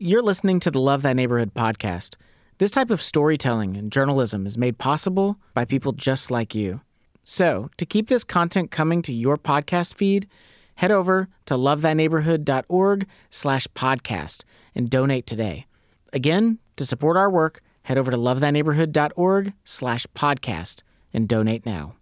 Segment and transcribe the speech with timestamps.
[0.00, 2.14] You're listening to the Love Thy Neighborhood podcast.
[2.58, 6.82] This type of storytelling and journalism is made possible by people just like you.
[7.24, 10.28] So, to keep this content coming to your podcast feed,
[10.76, 15.66] head over to lovethyneighborhood.org slash podcast and donate today.
[16.12, 21.96] Again, to support our work, head over to lovethyneighborhood.org slash podcast and donate now.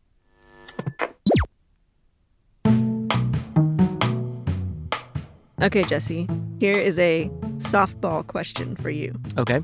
[5.62, 6.28] Okay, Jesse,
[6.60, 9.18] here is a softball question for you.
[9.38, 9.60] Okay.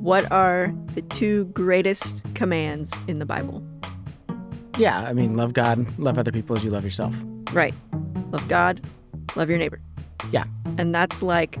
[0.00, 3.64] What are the two greatest commands in the Bible?
[4.78, 7.14] Yeah, I mean, love God, love other people as you love yourself.
[7.52, 7.74] Right.
[8.32, 8.80] Love God,
[9.36, 9.80] love your neighbor.
[10.32, 10.44] Yeah.
[10.76, 11.56] And that's like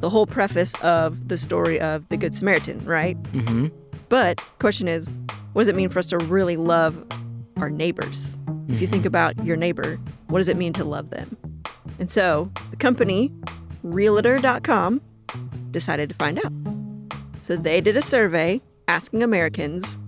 [0.00, 3.22] the whole preface of the story of the Good Samaritan, right?
[3.32, 3.68] Mm-hmm.
[4.08, 5.10] But question is,
[5.52, 7.04] what does it mean for us to really love
[7.60, 8.38] our neighbors?
[8.68, 11.36] If you think about your neighbor, what does it mean to love them?
[11.98, 13.32] And so the company,
[13.82, 15.00] Realtor.com,
[15.70, 16.52] decided to find out.
[17.40, 19.98] So they did a survey asking Americans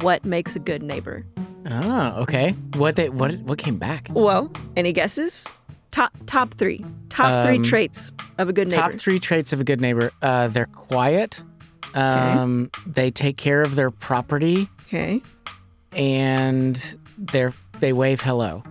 [0.00, 1.24] what makes a good neighbor.
[1.68, 2.52] Oh, okay.
[2.76, 4.08] What they what what came back?
[4.10, 5.52] Well, any guesses?
[5.90, 6.84] Top top three.
[7.08, 8.82] Top three Um, traits of a good neighbor.
[8.82, 10.12] Top three traits of a good neighbor.
[10.22, 11.42] Uh, they're quiet.
[11.94, 15.22] Um, They take care of their property, Okay.
[15.96, 18.62] And they're they wave hello.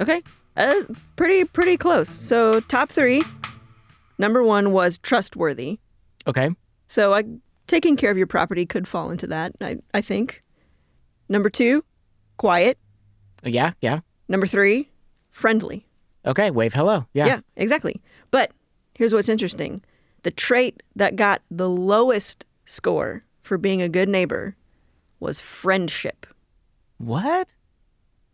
[0.00, 0.22] Okay.
[0.56, 0.82] Uh,
[1.14, 2.08] pretty pretty close.
[2.08, 3.22] So top three.
[4.18, 5.78] Number one was trustworthy.
[6.26, 6.50] Okay.
[6.86, 7.22] So
[7.66, 9.52] taking care of your property could fall into that.
[9.60, 10.42] I I think.
[11.28, 11.84] Number two,
[12.36, 12.78] quiet.
[13.42, 13.72] Yeah.
[13.80, 14.00] Yeah.
[14.28, 14.90] Number three,
[15.30, 15.86] friendly.
[16.24, 16.50] Okay.
[16.50, 17.06] Wave hello.
[17.12, 17.26] Yeah.
[17.26, 18.00] yeah exactly.
[18.30, 18.52] But
[18.94, 19.82] here's what's interesting:
[20.22, 24.56] the trait that got the lowest score for being a good neighbor
[25.20, 26.26] was friendship.
[26.98, 27.54] What?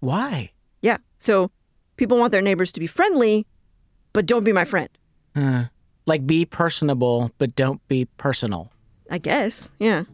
[0.01, 0.53] Why?
[0.81, 0.99] Yeah.
[1.19, 1.51] So
[1.97, 3.47] people want their neighbors to be friendly,
[4.13, 4.89] but don't be my friend.
[5.35, 5.65] Uh,
[6.07, 8.71] like be personable, but don't be personal.
[9.11, 9.71] I guess.
[9.79, 10.05] Yeah.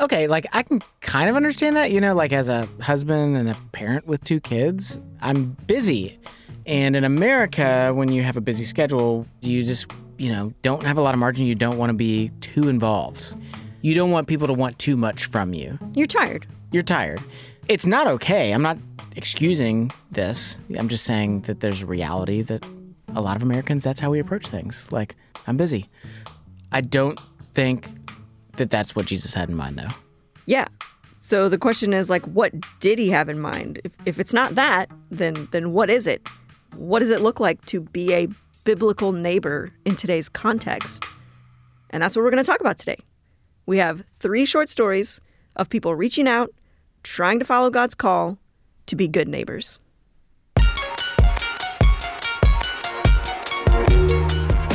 [0.00, 3.50] Okay, like I can kind of understand that, you know, like as a husband and
[3.50, 6.20] a parent with two kids, I'm busy.
[6.66, 10.98] And in America, when you have a busy schedule, you just, you know, don't have
[10.98, 11.46] a lot of margin.
[11.46, 13.34] You don't want to be too involved.
[13.80, 15.78] You don't want people to want too much from you.
[15.94, 16.46] You're tired.
[16.70, 17.22] You're tired.
[17.68, 18.52] It's not okay.
[18.52, 18.78] I'm not
[19.16, 20.58] excusing this.
[20.76, 22.64] I'm just saying that there's a reality that
[23.14, 24.86] a lot of Americans, that's how we approach things.
[24.90, 25.88] Like, I'm busy.
[26.72, 27.18] I don't
[27.54, 27.88] think
[28.56, 29.94] that that's what Jesus had in mind, though.
[30.46, 30.68] Yeah.
[31.18, 33.80] So the question is like what did he have in mind?
[33.82, 36.26] If if it's not that, then then what is it?
[36.76, 38.28] What does it look like to be a
[38.64, 41.06] biblical neighbor in today's context?
[41.90, 42.98] And that's what we're going to talk about today.
[43.66, 45.20] We have three short stories
[45.58, 46.50] of people reaching out,
[47.02, 48.38] trying to follow God's call
[48.86, 49.80] to be good neighbors.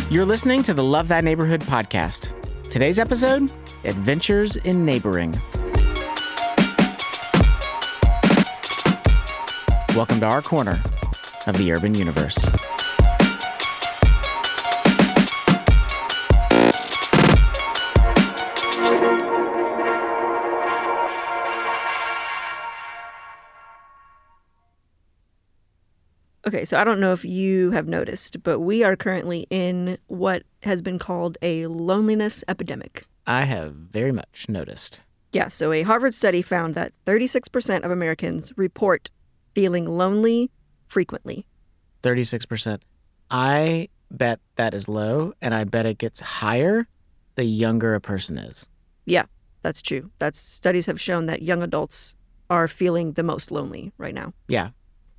[0.10, 2.32] You're listening to the Love Thy Neighborhood podcast.
[2.70, 3.52] Today's episode
[3.84, 5.34] Adventures in Neighboring.
[9.96, 10.82] Welcome to our corner
[11.48, 12.46] of the urban universe.
[26.46, 30.44] Okay, so I don't know if you have noticed, but we are currently in what
[30.64, 33.06] has been called a loneliness epidemic.
[33.26, 35.02] I have very much noticed.
[35.32, 39.09] Yeah, so a Harvard study found that 36% of Americans report
[39.56, 40.52] feeling lonely
[40.88, 41.46] frequently.
[42.03, 42.82] 36%.
[43.32, 46.88] I bet that is low, and I bet it gets higher
[47.36, 48.68] the younger a person is.
[49.06, 49.26] Yeah,
[49.62, 50.12] that's true.
[50.20, 52.16] That's studies have shown that young adults
[52.50, 54.34] are feeling the most lonely right now.
[54.48, 54.70] Yeah.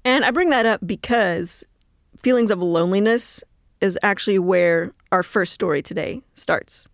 [0.05, 1.65] And I bring that up because
[2.23, 3.43] feelings of loneliness
[3.81, 6.89] is actually where our first story today starts.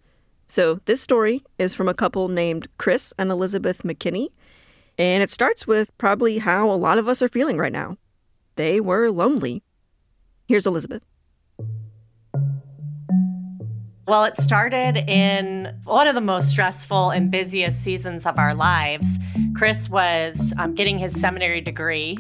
[0.47, 4.29] So, this story is from a couple named Chris and Elizabeth McKinney,
[4.99, 7.97] and it starts with probably how a lot of us are feeling right now.
[8.57, 9.63] They were lonely.
[10.49, 11.05] Here's Elizabeth.
[14.11, 19.21] Well, it started in one of the most stressful and busiest seasons of our lives.
[19.55, 22.19] Chris was um, getting his seminary degree.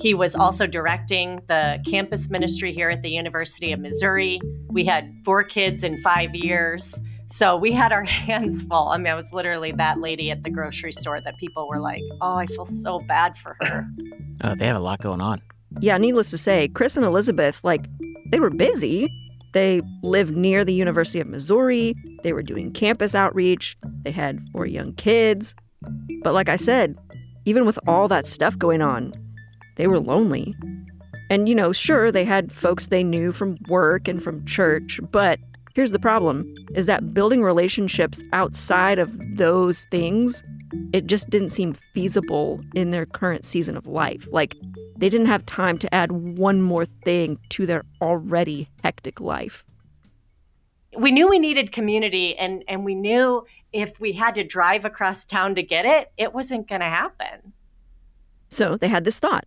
[0.00, 4.40] He was also directing the campus ministry here at the University of Missouri.
[4.70, 6.98] We had four kids in five years.
[7.28, 8.88] So we had our hands full.
[8.88, 12.02] I mean, I was literally that lady at the grocery store that people were like,
[12.20, 13.86] oh, I feel so bad for her.
[14.42, 15.40] Oh, they have a lot going on.
[15.78, 17.86] Yeah, needless to say, Chris and Elizabeth, like,
[18.32, 19.08] they were busy.
[19.52, 21.94] They lived near the University of Missouri.
[22.22, 23.76] They were doing campus outreach.
[24.04, 25.54] They had four young kids.
[26.22, 26.96] But like I said,
[27.44, 29.12] even with all that stuff going on,
[29.76, 30.54] they were lonely.
[31.30, 35.38] And, you know, sure, they had folks they knew from work and from church, but
[35.74, 40.42] Here's the problem is that building relationships outside of those things,
[40.92, 44.26] it just didn't seem feasible in their current season of life.
[44.32, 44.56] Like
[45.00, 49.64] they didn't have time to add one more thing to their already hectic life.
[50.98, 55.24] We knew we needed community and and we knew if we had to drive across
[55.24, 57.54] town to get it, it wasn't going to happen.
[58.48, 59.46] So they had this thought.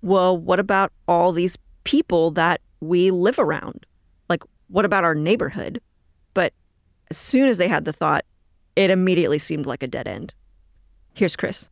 [0.00, 3.84] Well, what about all these people that we live around?
[4.28, 5.80] Like what about our neighborhood?
[6.34, 6.52] But
[7.10, 8.24] as soon as they had the thought,
[8.76, 10.34] it immediately seemed like a dead end.
[11.14, 11.68] Here's Chris.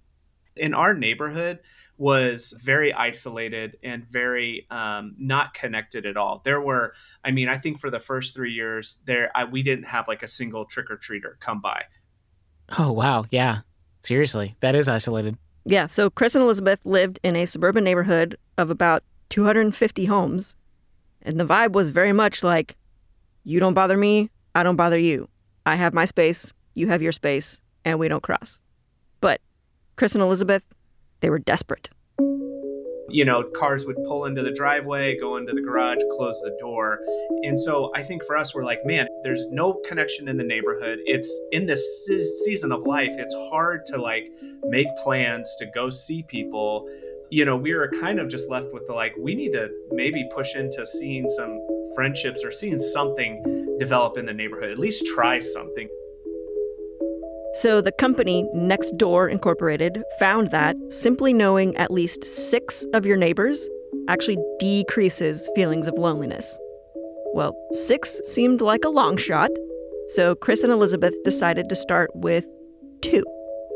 [0.57, 1.61] In our neighborhood
[1.99, 6.43] was very isolated and very um, not connected at all.
[6.45, 6.95] There were,
[7.25, 10.23] I mean, I think for the first three years there, I, we didn't have like
[10.23, 11.85] a single trick or treater come by.
[12.79, 13.61] Oh wow, yeah.
[14.03, 15.37] Seriously, that is isolated.
[15.65, 20.55] Yeah, so Chris and Elizabeth lived in a suburban neighborhood of about 250 homes,
[21.23, 22.77] and the vibe was very much like
[23.43, 25.29] you don't bother me, I don't bother you.
[25.65, 28.61] I have my space, you have your space, and we don't cross.
[29.21, 29.41] But
[29.97, 30.67] Chris and Elizabeth,
[31.27, 31.91] they were desperate.
[33.09, 37.01] You know, cars would pull into the driveway, go into the garage, close the door.
[37.43, 41.01] And so I think for us, we're like, man, there's no connection in the neighborhood.
[41.05, 41.83] It's in this
[42.45, 44.23] season of life, it's hard to like
[44.67, 46.89] make plans to go see people
[47.29, 50.29] you know, we were kind of just left with the like, we need to maybe
[50.33, 51.59] push into seeing some
[51.97, 55.89] friendships or seeing something develop in the neighborhood, at least try something.
[57.63, 63.67] So the company Nextdoor Incorporated found that simply knowing at least six of your neighbors
[64.09, 66.59] actually decreases feelings of loneliness.
[67.33, 69.51] Well, six seemed like a long shot,
[70.09, 72.45] so Chris and Elizabeth decided to start with
[73.01, 73.25] two.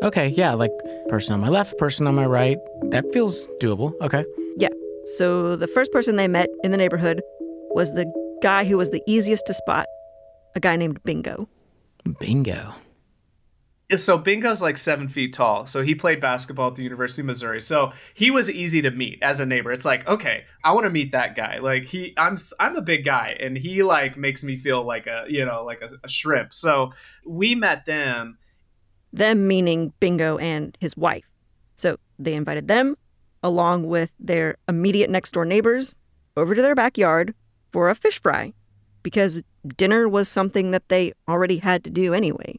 [0.03, 0.73] Okay, yeah, like
[1.09, 2.59] person on my left, person on my right.
[2.91, 3.95] That feels doable.
[4.03, 4.27] Okay.
[4.59, 4.69] Yeah.
[5.05, 7.23] So the first person they met in the neighborhood
[7.71, 8.05] was the
[8.43, 9.87] guy who was the easiest to spot,
[10.55, 11.49] a guy named Bingo.
[12.19, 12.75] Bingo.
[13.97, 15.67] So Bingo's like seven feet tall.
[15.67, 17.61] So he played basketball at the University of Missouri.
[17.61, 19.73] So he was easy to meet as a neighbor.
[19.73, 21.59] It's like, okay, I want to meet that guy.
[21.59, 25.25] Like he, I'm, I'm a big guy, and he like makes me feel like a,
[25.29, 26.55] you know, like a, a shrimp.
[26.55, 26.93] So
[27.27, 28.39] we met them
[29.13, 31.25] them meaning Bingo and his wife.
[31.75, 32.97] So they invited them,
[33.43, 35.99] along with their immediate next door neighbors,
[36.37, 37.35] over to their backyard
[37.73, 38.53] for a fish fry
[39.03, 39.43] because
[39.77, 42.59] dinner was something that they already had to do anyway.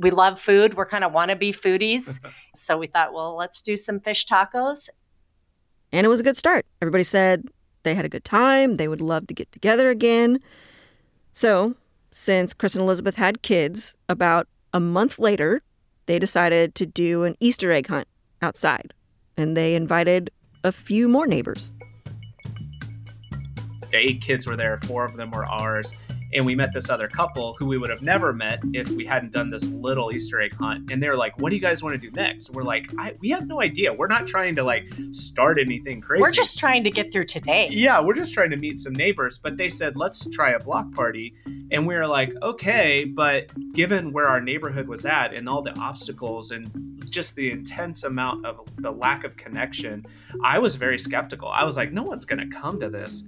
[0.00, 0.74] We love food.
[0.74, 2.20] We're kind of wannabe foodies.
[2.54, 4.88] so we thought, well, let's do some fish tacos.
[5.92, 6.64] And it was a good start.
[6.80, 7.48] Everybody said
[7.82, 8.76] they had a good time.
[8.76, 10.40] They would love to get together again.
[11.32, 11.74] So,
[12.10, 15.62] since Chris and Elizabeth had kids, about a month later,
[16.06, 18.08] they decided to do an Easter egg hunt
[18.42, 18.94] outside,
[19.36, 20.30] and they invited
[20.64, 21.74] a few more neighbors.
[23.92, 25.94] Eight kids were there, four of them were ours
[26.32, 29.32] and we met this other couple who we would have never met if we hadn't
[29.32, 30.90] done this little Easter egg hunt.
[30.90, 32.92] And they were like, "What do you guys want to do next?" And we're like,
[33.20, 33.92] "We have no idea.
[33.92, 36.20] We're not trying to like start anything crazy.
[36.20, 39.38] We're just trying to get through today." Yeah, we're just trying to meet some neighbors.
[39.38, 41.34] But they said, "Let's try a block party,"
[41.70, 45.78] and we were like, "Okay," but given where our neighborhood was at and all the
[45.78, 46.70] obstacles and
[47.08, 50.06] just the intense amount of the lack of connection,
[50.44, 51.48] I was very skeptical.
[51.48, 53.26] I was like, "No one's going to come to this."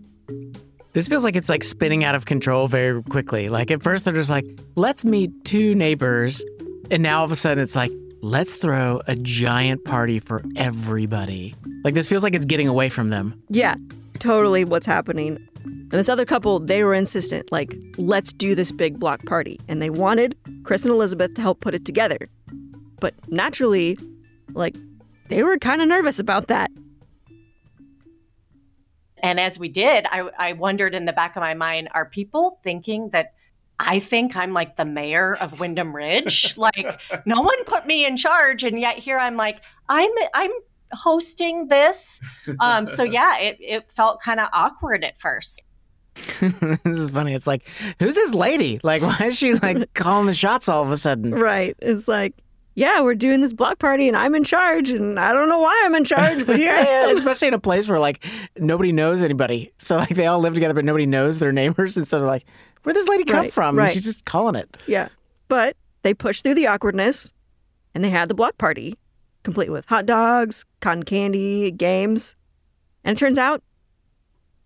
[0.93, 3.49] This feels like it's like spinning out of control very quickly.
[3.49, 4.47] Like at first they're just like,
[4.77, 6.45] let's meet two neighbors.
[6.91, 7.91] And now all of a sudden it's like,
[8.21, 11.55] let's throw a giant party for everybody.
[11.83, 13.43] Like this feels like it's getting away from them.
[13.49, 13.77] Yeah,
[14.19, 15.39] totally what's happening.
[15.65, 19.61] And this other couple, they were insistent, like, let's do this big block party.
[19.69, 22.19] And they wanted Chris and Elizabeth to help put it together.
[22.99, 23.99] But naturally,
[24.55, 24.75] like,
[25.29, 26.71] they were kind of nervous about that.
[29.23, 32.59] And as we did, I, I wondered in the back of my mind, are people
[32.65, 33.35] thinking that
[33.79, 36.57] I think I'm like the mayor of Windham Ridge?
[36.59, 40.51] like no one put me in charge, and yet here I'm like I'm I'm
[40.93, 42.21] hosting this.
[42.61, 45.61] Um, so yeah, it it felt kind of awkward at first.
[46.41, 47.35] this is funny.
[47.35, 47.67] It's like,
[47.99, 48.81] who's this lady?
[48.83, 51.33] Like, why is she like calling the shots all of a sudden?
[51.33, 51.75] Right.
[51.81, 52.35] It's like,
[52.75, 55.83] yeah, we're doing this block party and I'm in charge and I don't know why
[55.85, 57.17] I'm in charge, but here I am.
[57.17, 58.25] Especially in a place where like
[58.57, 59.73] nobody knows anybody.
[59.79, 61.97] So like they all live together, but nobody knows their neighbors.
[61.97, 62.45] And so they're like,
[62.83, 63.77] where'd this lady come right, from?
[63.77, 63.87] Right.
[63.87, 64.77] And she's just calling it.
[64.87, 65.09] Yeah.
[65.49, 67.33] But they pushed through the awkwardness
[67.95, 68.97] and they had the block party,
[69.43, 72.37] complete with hot dogs, cotton candy, games.
[73.05, 73.63] And it turns out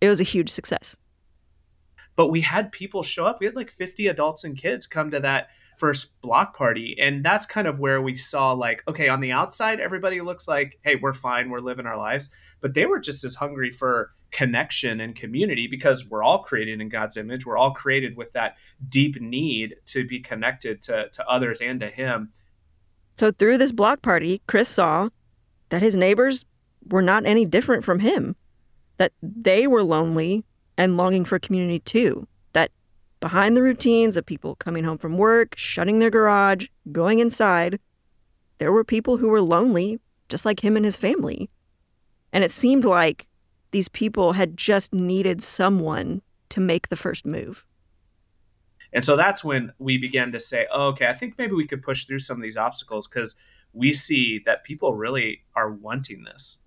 [0.01, 0.97] it was a huge success.
[2.15, 3.41] But we had people show up.
[3.41, 6.97] We had like 50 adults and kids come to that first block party.
[6.99, 10.79] And that's kind of where we saw like, okay, on the outside, everybody looks like,
[10.83, 12.31] hey, we're fine, we're living our lives.
[12.61, 16.89] But they were just as hungry for connection and community because we're all created in
[16.89, 17.47] God's image.
[17.47, 18.57] We're all created with that
[18.89, 22.33] deep need to be connected to, to others and to Him.
[23.19, 25.09] So, through this block party, Chris saw
[25.71, 26.45] that his neighbors
[26.89, 28.37] were not any different from him,
[28.99, 30.45] that they were lonely
[30.77, 32.29] and longing for community too,
[33.27, 37.81] behind the routines of people coming home from work, shutting their garage, going inside,
[38.59, 41.51] there were people who were lonely, just like him and his family.
[42.33, 43.27] And it seemed like
[43.73, 47.67] these people had just needed someone to make the first move.
[48.93, 51.83] And so that's when we began to say, oh, okay, I think maybe we could
[51.83, 53.35] push through some of these obstacles because
[53.73, 56.59] we see that people really are wanting this.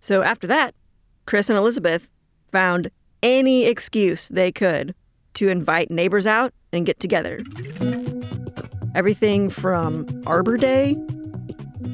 [0.00, 0.74] So after that,
[1.24, 2.10] Chris and Elizabeth
[2.50, 2.90] found
[3.22, 4.94] any excuse they could
[5.34, 7.42] to invite neighbors out and get together.
[8.94, 10.96] Everything from Arbor Day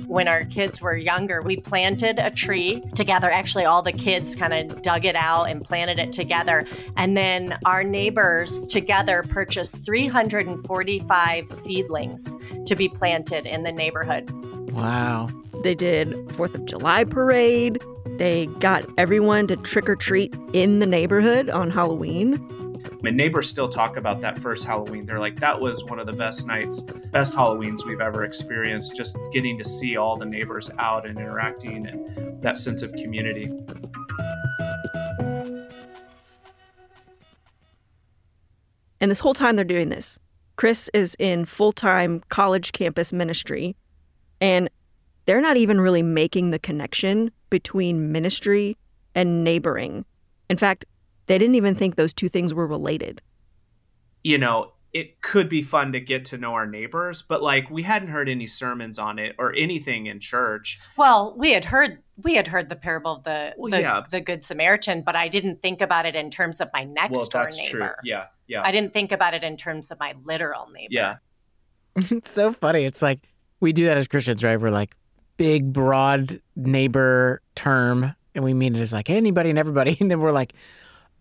[0.08, 3.30] when our kids were younger, we planted a tree together.
[3.30, 6.64] Actually, all the kids kind of dug it out and planted it together.
[6.96, 14.30] And then our neighbors together purchased 345 seedlings to be planted in the neighborhood.
[14.72, 15.28] Wow.
[15.62, 17.78] They did 4th of July parade.
[18.16, 22.36] They got everyone to trick or treat in the neighborhood on Halloween.
[23.00, 25.06] My neighbors still talk about that first Halloween.
[25.06, 28.96] They're like, that was one of the best nights, best Halloweens we've ever experienced.
[28.96, 33.52] Just getting to see all the neighbors out and interacting and that sense of community.
[39.00, 40.18] And this whole time they're doing this,
[40.56, 43.76] Chris is in full time college campus ministry,
[44.40, 44.68] and
[45.26, 48.76] they're not even really making the connection between ministry
[49.14, 50.04] and neighboring.
[50.50, 50.84] In fact,
[51.28, 53.22] they didn't even think those two things were related.
[54.24, 57.82] You know, it could be fun to get to know our neighbors, but like we
[57.82, 60.80] hadn't heard any sermons on it or anything in church.
[60.96, 64.02] Well, we had heard we had heard the parable of the Well, the, yeah.
[64.10, 67.26] the good Samaritan, but I didn't think about it in terms of my next well,
[67.26, 67.80] door that's true.
[67.80, 67.98] neighbor.
[68.02, 70.88] Yeah, yeah, I didn't think about it in terms of my literal neighbor.
[70.90, 71.16] yeah.
[71.96, 72.84] it's so funny.
[72.84, 73.20] It's like
[73.60, 74.58] we do that as Christians, right?
[74.58, 74.96] We're like
[75.36, 79.96] big, broad neighbor term, and we mean it as like anybody and everybody.
[80.00, 80.54] And then we're like,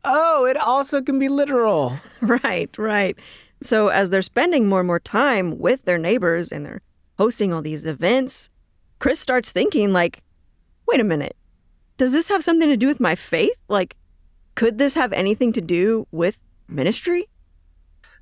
[0.08, 2.00] oh, it also can be literal.
[2.22, 3.18] Right, right.
[3.62, 6.82] So as they're spending more and more time with their neighbors and they're
[7.18, 8.50] hosting all these events,
[9.00, 10.24] Chris starts thinking like,
[10.88, 11.36] wait a minute.
[11.98, 13.62] Does this have something to do with my faith?
[13.68, 13.96] Like
[14.58, 17.30] could this have anything to do with ministry?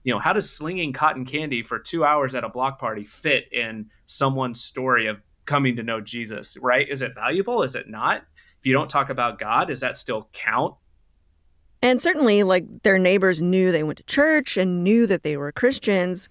[0.04, 3.46] You know, how does slinging cotton candy for two hours at a block party fit
[3.54, 6.90] in someone's story of coming to know Jesus, right?
[6.90, 7.64] Is it valuable?
[7.64, 8.26] Is it not?
[8.60, 10.76] If you don't talk about God, does that still count?
[11.82, 15.52] And certainly, like, their neighbors knew they went to church and knew that they were
[15.52, 16.30] Christians.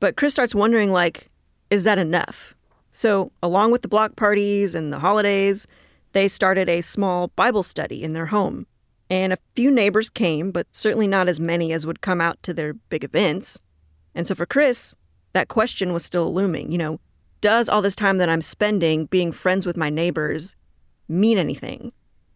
[0.00, 1.28] But Chris starts wondering, like,
[1.70, 2.54] is that enough?
[2.90, 5.66] So, along with the block parties and the holidays,
[6.12, 8.66] they started a small Bible study in their home.
[9.08, 12.54] And a few neighbors came, but certainly not as many as would come out to
[12.54, 13.60] their big events.
[14.14, 14.94] And so for Chris,
[15.32, 16.72] that question was still looming.
[16.72, 17.00] You know,
[17.40, 20.56] does all this time that I'm spending being friends with my neighbors
[21.08, 21.92] mean anything?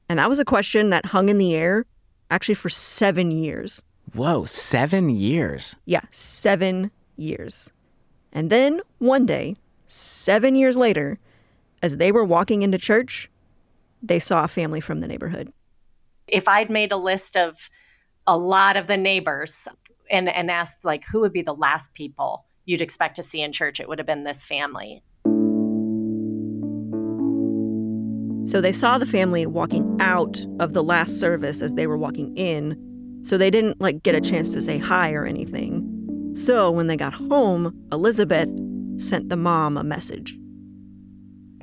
[0.09, 1.85] And that was a question that hung in the air
[2.31, 3.83] actually for seven years.
[4.15, 5.77] Whoa, seven years.
[5.85, 7.73] Yeah, seven years.
[8.33, 9.57] And then one day,
[9.87, 11.19] seven years later,
[11.83, 13.31] as they were walking into church,
[14.03, 15.53] they saw a family from the neighborhood.
[16.29, 17.71] If I'd made a list of
[18.27, 19.69] a lot of the neighbors
[20.11, 23.53] and and asked like who would be the last people you'd expect to see in
[23.53, 25.03] church, it would have been this family.
[28.47, 32.37] So they saw the family walking out of the last service as they were walking
[32.37, 33.21] in.
[33.23, 36.33] So they didn't like get a chance to say hi or anything.
[36.33, 38.49] So when they got home, Elizabeth
[38.99, 40.39] sent the mom a message.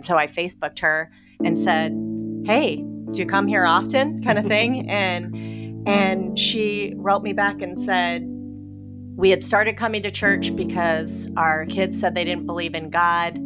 [0.02, 1.10] So I Facebooked her
[1.42, 1.94] and said,
[2.46, 4.90] "Hey, do you come here often?" kind of thing.
[4.90, 8.24] And and she wrote me back and said,
[9.16, 13.40] "We had started coming to church because our kids said they didn't believe in God,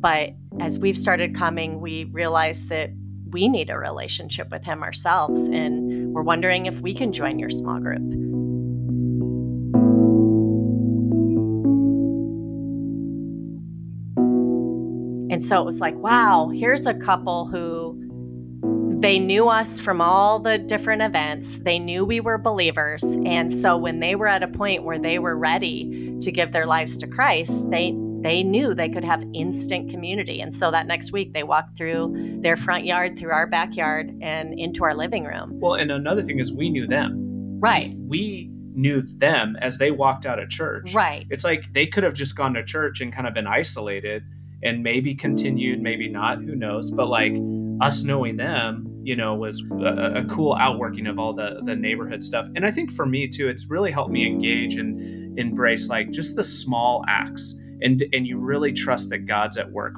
[0.00, 2.90] but as we've started coming, we realized that
[3.30, 7.50] we need a relationship with him ourselves and we're wondering if we can join your
[7.50, 8.02] small group."
[15.32, 17.96] And so it was like, wow, here's a couple who
[19.00, 21.60] they knew us from all the different events.
[21.60, 23.02] They knew we were believers.
[23.24, 26.66] And so when they were at a point where they were ready to give their
[26.66, 30.40] lives to Christ, they they knew they could have instant community.
[30.40, 34.58] And so that next week they walked through their front yard, through our backyard and
[34.58, 35.58] into our living room.
[35.60, 37.58] Well, and another thing is we knew them.
[37.60, 37.94] Right.
[37.96, 40.94] We knew them as they walked out of church.
[40.94, 41.26] Right.
[41.30, 44.22] It's like they could have just gone to church and kind of been isolated
[44.62, 46.90] and maybe continued, maybe not, who knows.
[46.90, 47.32] But like
[47.80, 52.22] us knowing them, you know, was a, a, cool outworking of all the the neighborhood
[52.22, 52.46] stuff.
[52.54, 56.36] And I think for me too, it's really helped me engage and embrace like just
[56.36, 59.94] the small acts, and and you really trust that God's at work.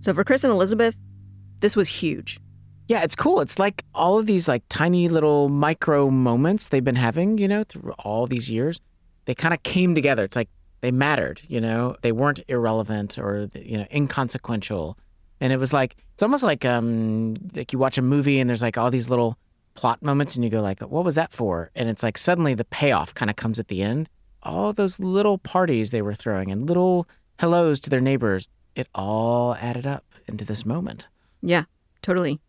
[0.00, 0.96] So for Chris and Elizabeth,
[1.60, 2.40] this was huge.
[2.88, 3.40] Yeah, it's cool.
[3.40, 7.62] It's like all of these like tiny little micro moments they've been having, you know,
[7.62, 8.80] through all these years.
[9.24, 10.24] They kind of came together.
[10.24, 10.48] It's like
[10.80, 11.96] they mattered, you know.
[12.02, 14.98] They weren't irrelevant or you know inconsequential.
[15.40, 18.62] And it was like it's almost like um like you watch a movie and there's
[18.62, 19.38] like all these little
[19.74, 21.70] plot moments and you go like what was that for?
[21.76, 24.10] And it's like suddenly the payoff kind of comes at the end.
[24.42, 27.06] All those little parties they were throwing and little
[27.38, 31.08] hellos to their neighbors, it all added up into this moment.
[31.42, 31.64] Yeah,
[32.02, 32.40] totally.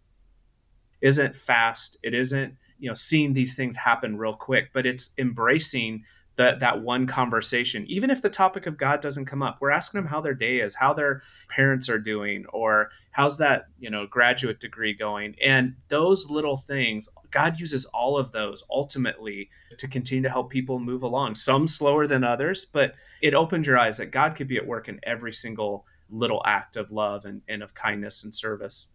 [1.01, 1.97] Isn't fast.
[2.01, 6.03] It isn't, you know, seeing these things happen real quick, but it's embracing
[6.35, 9.99] that that one conversation even if the topic of god doesn't come up we're asking
[9.99, 14.05] them how their day is how their parents are doing or how's that you know
[14.05, 15.35] graduate degree going.
[15.41, 20.79] And those little things god uses all of those ultimately to continue to help people
[20.79, 24.57] move along some slower than others but it opens your eyes that god could be
[24.57, 28.89] at work in every single little act of love and, and of kindness and service.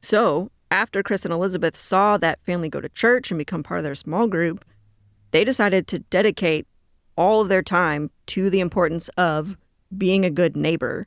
[0.00, 3.84] So after chris and elizabeth saw that family go to church and become part of
[3.84, 4.64] their small group
[5.32, 6.66] they decided to dedicate
[7.16, 9.56] all of their time to the importance of
[9.96, 11.06] being a good neighbor.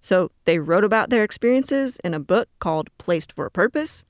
[0.00, 4.04] So they wrote about their experiences in a book called Placed for a Purpose,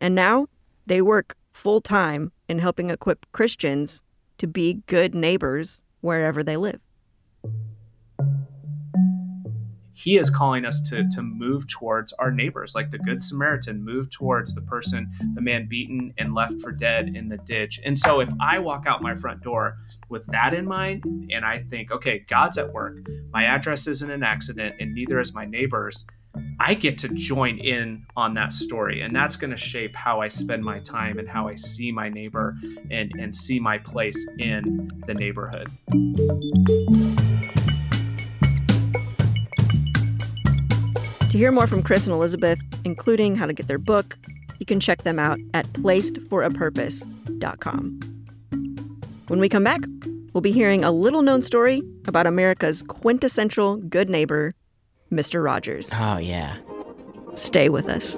[0.00, 0.46] and now
[0.86, 4.02] they work full time in helping equip Christians
[4.38, 6.80] to be good neighbors wherever they live
[10.00, 12.74] he is calling us to to move towards our neighbors.
[12.74, 17.12] Like the good samaritan move towards the person the man beaten and left for dead
[17.14, 17.80] in the ditch.
[17.84, 19.76] And so if i walk out my front door
[20.08, 22.96] with that in mind and i think okay god's at work
[23.32, 26.06] my address isn't an accident and neither is my neighbors
[26.60, 30.28] I get to join in on that story, and that's going to shape how I
[30.28, 32.56] spend my time and how I see my neighbor
[32.88, 35.68] and, and see my place in the neighborhood.
[41.30, 44.18] To hear more from Chris and Elizabeth, including how to get their book,
[44.58, 48.00] you can check them out at placedforapurpose.com.
[49.28, 49.80] When we come back,
[50.32, 54.54] we'll be hearing a little known story about America's quintessential good neighbor,
[55.12, 55.44] Mr.
[55.44, 55.92] Rogers.
[55.94, 56.56] Oh, yeah.
[57.34, 58.14] Stay with us.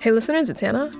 [0.00, 0.92] Hey, listeners, it's Anna.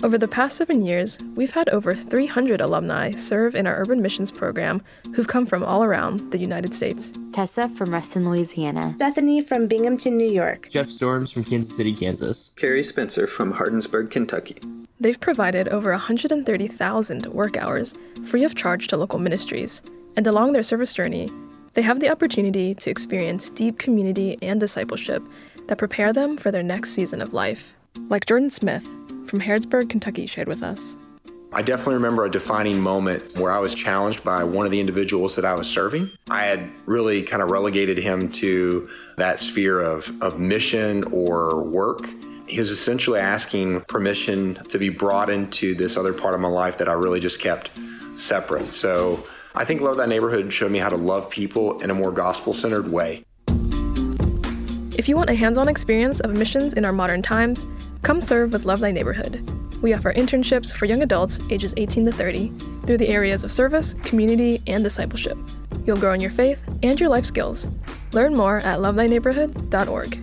[0.00, 4.30] Over the past seven years, we've had over 300 alumni serve in our urban missions
[4.30, 4.80] program
[5.12, 7.12] who've come from all around the United States.
[7.32, 8.94] Tessa from Ruston, Louisiana.
[8.96, 10.68] Bethany from Binghamton, New York.
[10.70, 12.52] Jeff Storms from Kansas City, Kansas.
[12.54, 14.60] Carrie Spencer from Hardinsburg, Kentucky.
[15.00, 17.92] They've provided over 130,000 work hours
[18.24, 19.82] free of charge to local ministries,
[20.16, 21.28] and along their service journey,
[21.72, 25.24] they have the opportunity to experience deep community and discipleship
[25.66, 27.74] that prepare them for their next season of life.
[28.08, 28.86] Like Jordan Smith,
[29.28, 30.96] from Harrodsburg, Kentucky, shared with us.
[31.50, 35.34] I definitely remember a defining moment where I was challenged by one of the individuals
[35.36, 36.10] that I was serving.
[36.28, 42.06] I had really kind of relegated him to that sphere of, of mission or work.
[42.46, 46.76] He was essentially asking permission to be brought into this other part of my life
[46.78, 47.70] that I really just kept
[48.18, 48.74] separate.
[48.74, 52.12] So I think Love Thy Neighborhood showed me how to love people in a more
[52.12, 53.24] gospel centered way.
[54.98, 57.66] If you want a hands on experience of missions in our modern times,
[58.02, 59.42] come serve with Love Thy Neighborhood.
[59.82, 62.48] We offer internships for young adults ages 18 to 30
[62.84, 65.38] through the areas of service, community, and discipleship.
[65.86, 67.70] You'll grow in your faith and your life skills.
[68.12, 70.14] Learn more at lovethyneighborhood.org.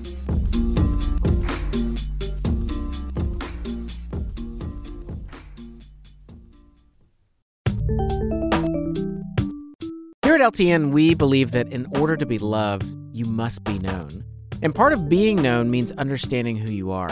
[10.23, 14.25] Here at LTN, we believe that in order to be loved, you must be known.
[14.61, 17.11] And part of being known means understanding who you are,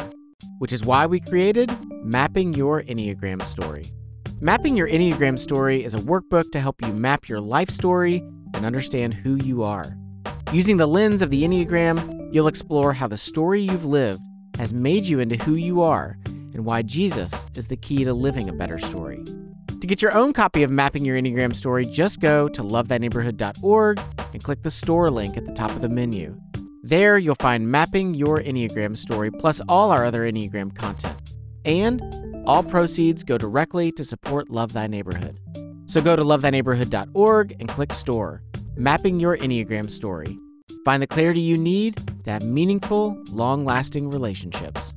[0.60, 1.72] which is why we created
[2.04, 3.86] Mapping Your Enneagram Story.
[4.42, 8.18] Mapping Your Enneagram Story is a workbook to help you map your life story
[8.54, 9.98] and understand who you are.
[10.52, 14.22] Using the lens of the Enneagram, you'll explore how the story you've lived
[14.58, 18.50] has made you into who you are and why Jesus is the key to living
[18.50, 19.24] a better story.
[19.80, 24.02] To get your own copy of Mapping Your Enneagram Story, just go to lovethyneighborhood.org
[24.34, 26.40] and click the store link at the top of the menu.
[26.86, 31.16] There, you'll find Mapping Your Enneagram Story plus all our other Enneagram content.
[31.64, 32.02] And
[32.46, 35.40] all proceeds go directly to support Love Thy Neighborhood.
[35.86, 38.44] So go to lovethyneighborhood.org and click Store,
[38.76, 40.38] Mapping Your Enneagram Story.
[40.84, 44.94] Find the clarity you need to have meaningful, long lasting relationships.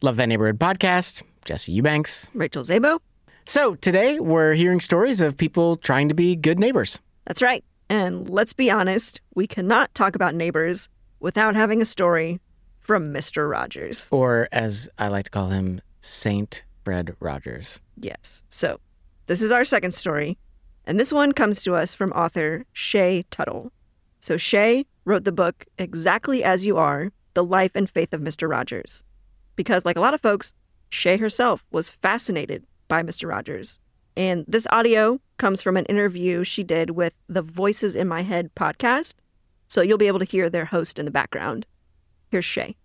[0.00, 3.00] Love Thy Neighborhood podcast Jesse Eubanks, Rachel Zabo.
[3.46, 7.00] So today we're hearing stories of people trying to be good neighbors.
[7.26, 7.64] That's right.
[7.88, 12.38] And let's be honest, we cannot talk about neighbors without having a story
[12.80, 13.50] from Mr.
[13.50, 14.10] Rogers.
[14.12, 17.80] Or as I like to call him, Saint Fred Rogers.
[17.96, 18.44] Yes.
[18.50, 18.78] So
[19.26, 20.36] this is our second story.
[20.84, 23.72] And this one comes to us from author Shea Tuttle.
[24.20, 28.50] So Shea wrote the book Exactly As You Are The Life and Faith of Mr.
[28.50, 29.02] Rogers.
[29.56, 30.52] Because, like a lot of folks,
[30.88, 33.28] Shea herself was fascinated by Mr.
[33.28, 33.78] Rogers.
[34.16, 38.50] And this audio comes from an interview she did with the Voices in My Head
[38.54, 39.14] podcast.
[39.68, 41.66] So you'll be able to hear their host in the background.
[42.30, 42.76] Here's Shea.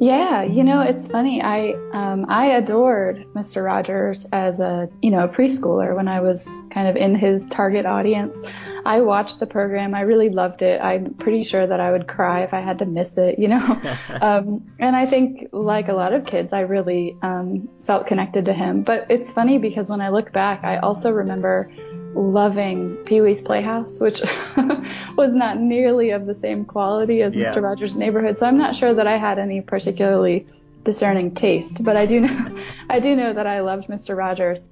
[0.00, 1.42] Yeah, you know, it's funny.
[1.42, 3.64] I um, I adored Mr.
[3.64, 7.84] Rogers as a you know a preschooler when I was kind of in his target
[7.84, 8.40] audience.
[8.86, 9.94] I watched the program.
[9.94, 10.80] I really loved it.
[10.80, 13.40] I'm pretty sure that I would cry if I had to miss it.
[13.40, 13.80] You know,
[14.20, 18.52] um, and I think like a lot of kids, I really um, felt connected to
[18.52, 18.82] him.
[18.82, 21.72] But it's funny because when I look back, I also remember
[22.18, 24.20] loving Pee Wee's Playhouse, which
[25.16, 27.54] was not nearly of the same quality as yeah.
[27.54, 27.62] Mr.
[27.62, 28.36] Rogers' Neighborhood.
[28.36, 30.46] So I'm not sure that I had any particularly
[30.82, 32.56] discerning taste, but I do know
[32.90, 34.16] I do know that I loved Mr.
[34.16, 34.66] Rogers.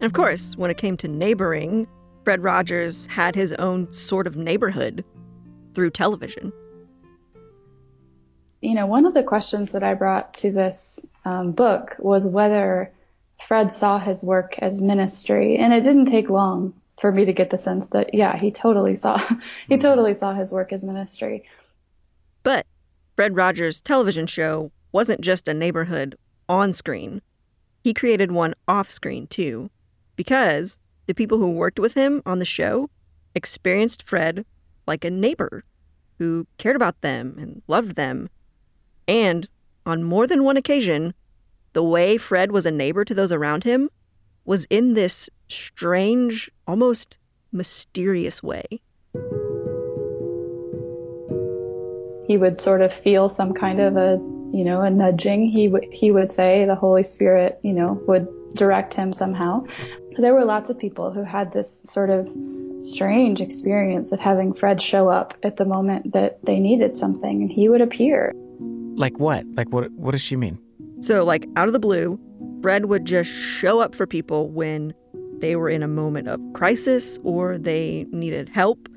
[0.00, 1.86] And of course, when it came to neighboring,
[2.24, 5.04] Fred Rogers had his own sort of neighborhood
[5.74, 6.52] through television.
[8.60, 12.93] You know, one of the questions that I brought to this um, book was whether
[13.46, 17.50] Fred saw his work as ministry, and it didn't take long for me to get
[17.50, 19.78] the sense that yeah, he totally saw he mm-hmm.
[19.78, 21.44] totally saw his work as ministry.
[22.42, 22.66] But
[23.16, 26.16] Fred Rogers' television show wasn't just a neighborhood
[26.48, 27.20] on screen.
[27.82, 29.70] He created one off screen too,
[30.16, 32.88] because the people who worked with him on the show
[33.34, 34.46] experienced Fred
[34.86, 35.64] like a neighbor
[36.18, 38.30] who cared about them and loved them.
[39.06, 39.48] And
[39.84, 41.12] on more than one occasion,
[41.74, 43.90] the way Fred was a neighbor to those around him
[44.44, 47.18] was in this strange, almost
[47.52, 48.64] mysterious way.
[52.26, 54.16] He would sort of feel some kind of a,
[54.56, 55.48] you know, a nudging.
[55.48, 59.64] He would he would say the Holy Spirit, you know, would direct him somehow.
[60.16, 62.32] There were lots of people who had this sort of
[62.76, 67.50] strange experience of having Fred show up at the moment that they needed something and
[67.50, 68.32] he would appear.
[68.96, 69.44] Like what?
[69.54, 70.63] Like what what does she mean?
[71.04, 72.18] So, like, out of the blue,
[72.62, 74.94] Fred would just show up for people when
[75.38, 78.88] they were in a moment of crisis or they needed help.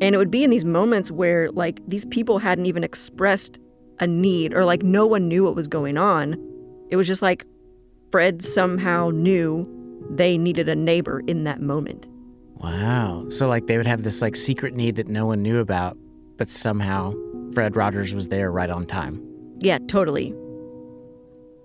[0.00, 3.58] And it would be in these moments where, like, these people hadn't even expressed
[3.98, 6.36] a need or, like, no one knew what was going on.
[6.88, 7.44] It was just like
[8.12, 9.66] Fred somehow knew
[10.08, 12.06] they needed a neighbor in that moment.
[12.54, 13.28] Wow.
[13.28, 15.98] So, like, they would have this, like, secret need that no one knew about,
[16.36, 17.12] but somehow
[17.54, 19.20] Fred Rogers was there right on time.
[19.58, 20.32] Yeah, totally.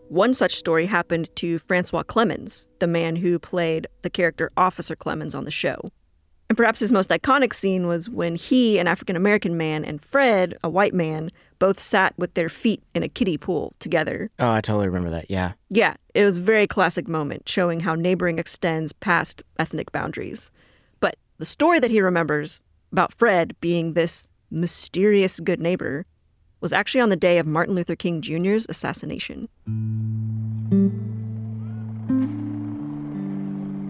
[0.09, 5.35] One such story happened to Francois Clemmons, the man who played the character Officer Clemmons
[5.35, 5.91] on the show.
[6.47, 10.55] And perhaps his most iconic scene was when he, an African American man, and Fred,
[10.63, 14.29] a white man, both sat with their feet in a kiddie pool together.
[14.37, 15.53] Oh, I totally remember that, yeah.
[15.69, 20.51] Yeah, it was a very classic moment showing how neighboring extends past ethnic boundaries.
[20.99, 26.05] But the story that he remembers about Fred being this mysterious good neighbor
[26.65, 29.47] was actually on the day of Martin Luther King Jr.'s assassination.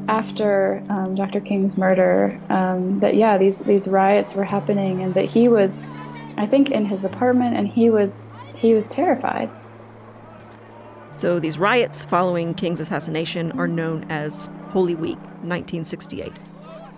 [0.09, 1.39] After um, Dr.
[1.39, 5.81] King's murder, um, that yeah, these these riots were happening, and that he was,
[6.35, 9.49] I think, in his apartment, and he was he was terrified.
[11.11, 16.43] So these riots following King's assassination are known as Holy Week 1968.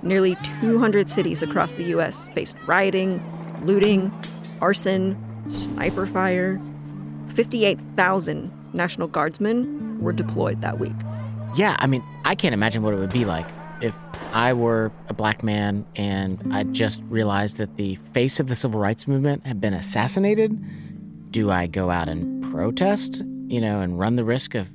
[0.02, 2.26] Nearly 200 cities across the U.S.
[2.34, 3.22] faced rioting,
[3.62, 4.12] looting,
[4.60, 6.60] arson, sniper fire.
[7.28, 10.94] 58,000 National Guardsmen were deployed that week.
[11.56, 13.48] Yeah, I mean, I can't imagine what it would be like
[13.82, 13.96] if
[14.34, 18.80] I were a black man and I just realized that the face of the civil
[18.80, 21.32] rights movement had been assassinated.
[21.32, 24.72] Do I go out and protest, you know, and run the risk of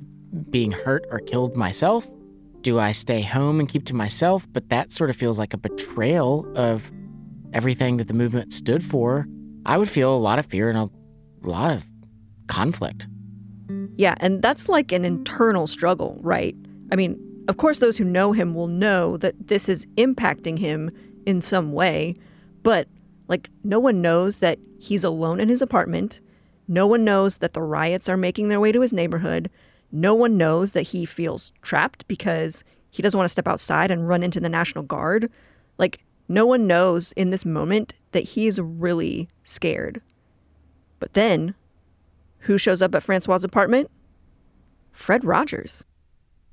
[0.51, 2.09] being hurt or killed myself?
[2.61, 4.47] Do I stay home and keep to myself?
[4.51, 6.91] But that sort of feels like a betrayal of
[7.51, 9.27] everything that the movement stood for.
[9.65, 10.89] I would feel a lot of fear and a
[11.47, 11.85] lot of
[12.47, 13.07] conflict.
[13.95, 16.55] Yeah, and that's like an internal struggle, right?
[16.91, 20.89] I mean, of course, those who know him will know that this is impacting him
[21.25, 22.15] in some way,
[22.61, 22.87] but
[23.27, 26.21] like, no one knows that he's alone in his apartment.
[26.67, 29.49] No one knows that the riots are making their way to his neighborhood.
[29.91, 34.07] No one knows that he feels trapped because he doesn't want to step outside and
[34.07, 35.31] run into the National Guard.
[35.77, 40.01] Like, no one knows in this moment that he's really scared.
[40.99, 41.53] But then,
[42.39, 43.91] who shows up at Francois' apartment?
[44.91, 45.85] Fred Rogers.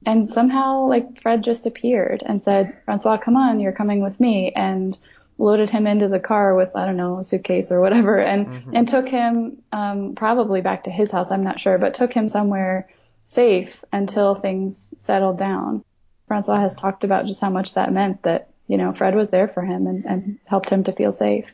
[0.04, 4.50] And somehow, like, Fred just appeared and said, Francois, come on, you're coming with me.
[4.52, 4.98] And
[5.40, 8.76] loaded him into the car with, I don't know, a suitcase or whatever, and, mm-hmm.
[8.76, 12.28] and took him um, probably back to his house, I'm not sure, but took him
[12.28, 12.90] somewhere
[13.26, 15.82] safe until things settled down.
[16.28, 19.48] Francois has talked about just how much that meant that, you know, Fred was there
[19.48, 21.52] for him and, and helped him to feel safe.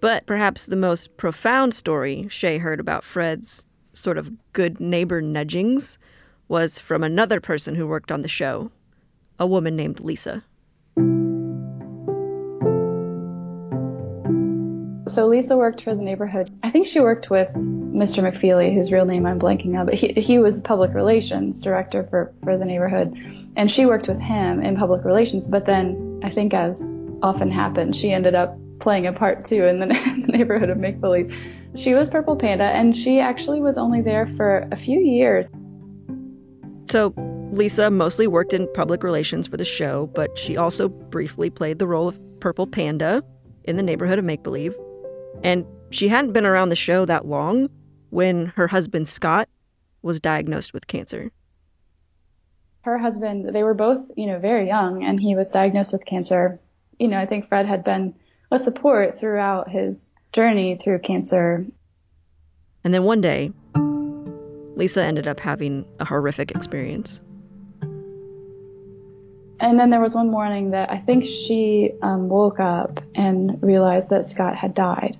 [0.00, 5.98] But perhaps the most profound story Shea heard about Fred's sort of good neighbor nudgings
[6.46, 8.70] was from another person who worked on the show,
[9.36, 10.44] a woman named Lisa.
[15.12, 16.50] So Lisa worked for the neighborhood.
[16.62, 18.22] I think she worked with Mr.
[18.22, 22.32] McFeely, whose real name I'm blanking on, but he, he was public relations director for,
[22.42, 23.14] for the neighborhood.
[23.54, 25.48] And she worked with him in public relations.
[25.48, 29.80] But then I think as often happened, she ended up playing a part too in
[29.80, 31.36] the, in the neighborhood of make believe.
[31.76, 35.50] She was Purple Panda, and she actually was only there for a few years.
[36.90, 37.12] So,
[37.52, 41.86] Lisa mostly worked in public relations for the show, but she also briefly played the
[41.86, 43.22] role of Purple Panda
[43.64, 44.74] in the neighborhood of make believe.
[45.42, 47.68] And she hadn't been around the show that long
[48.10, 49.48] when her husband, Scott,
[50.02, 51.30] was diagnosed with cancer.
[52.82, 56.60] Her husband, they were both, you know, very young, and he was diagnosed with cancer.
[56.98, 58.14] You know, I think Fred had been
[58.50, 61.64] a support throughout his journey through cancer.
[62.84, 63.52] And then one day,
[64.76, 67.20] Lisa ended up having a horrific experience.
[69.62, 74.10] And then there was one morning that I think she um, woke up and realized
[74.10, 75.16] that Scott had died.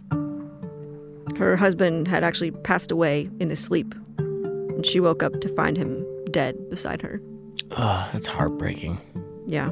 [1.39, 5.77] Her husband had actually passed away in his sleep, and she woke up to find
[5.77, 7.23] him dead beside her.
[7.71, 9.01] Oh, that's heartbreaking.
[9.47, 9.71] Yeah.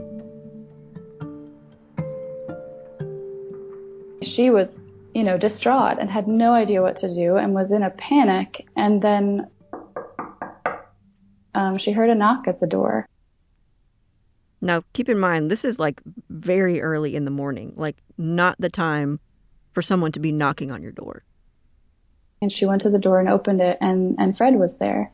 [4.22, 7.82] She was, you know, distraught and had no idea what to do and was in
[7.82, 8.68] a panic.
[8.76, 9.50] And then
[11.56, 13.08] um, she heard a knock at the door.
[14.60, 18.68] Now, keep in mind, this is like very early in the morning, like not the
[18.68, 19.20] time
[19.72, 21.24] for someone to be knocking on your door.
[22.42, 25.12] And she went to the door and opened it, and, and Fred was there.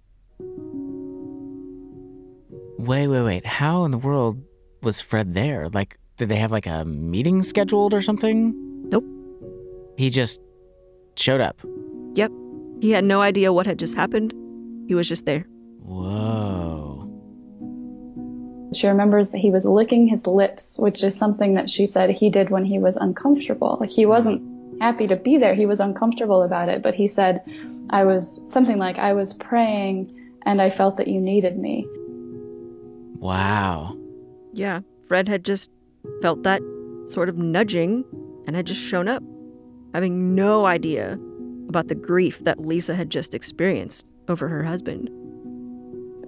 [2.79, 3.47] Wait, wait, wait.
[3.47, 4.43] How in the world
[4.83, 5.69] was Fred there?
[5.69, 8.55] Like, did they have like a meeting scheduled or something?
[8.89, 9.05] Nope.
[9.97, 10.41] He just
[11.17, 11.59] showed up.
[12.15, 12.31] Yep.
[12.81, 14.33] He had no idea what had just happened.
[14.87, 15.47] He was just there.
[15.81, 16.26] Whoa.
[18.77, 22.29] She remembers that he was licking his lips, which is something that she said he
[22.29, 23.79] did when he was uncomfortable.
[23.81, 24.43] Like he wasn't
[24.83, 25.55] happy to be there.
[25.55, 27.41] He was uncomfortable about it, but he said,
[27.91, 30.11] I was something like, I was praying
[30.45, 31.87] and I felt that you needed me.
[33.19, 33.97] Wow.
[34.53, 34.81] Yeah.
[35.09, 35.71] Fred had just
[36.21, 36.61] felt that
[37.07, 38.05] sort of nudging
[38.47, 39.23] and had just shown up,
[39.95, 41.19] having no idea
[41.69, 45.09] about the grief that Lisa had just experienced over her husband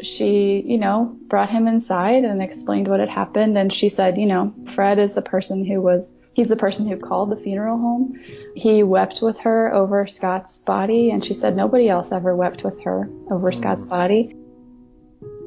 [0.01, 3.57] she, you know, brought him inside and explained what had happened.
[3.59, 6.97] And she said, you know, Fred is the person who was, he's the person who
[6.97, 8.19] called the funeral home.
[8.55, 11.11] He wept with her over Scott's body.
[11.11, 13.91] And she said nobody else ever wept with her over Scott's mm.
[13.91, 14.37] body.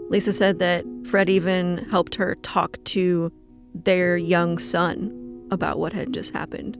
[0.09, 3.31] Lisa said that Fred even helped her talk to
[3.73, 6.77] their young son about what had just happened.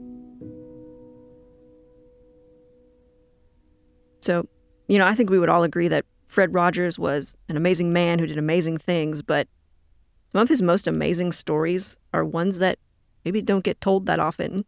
[4.20, 4.46] So,
[4.86, 8.18] you know, I think we would all agree that Fred Rogers was an amazing man
[8.18, 9.48] who did amazing things, but
[10.30, 12.78] some of his most amazing stories are ones that
[13.22, 14.64] maybe don't get told that often.